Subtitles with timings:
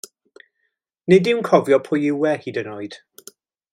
[1.13, 2.99] Nid yw'n cofio pwy yw e, hyd yn oed.